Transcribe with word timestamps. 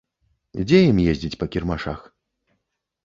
Дзе 0.61 0.79
з 0.85 0.87
ім 0.93 0.97
ездзіць 1.11 1.39
па 1.43 1.51
кірмашах. 1.57 1.99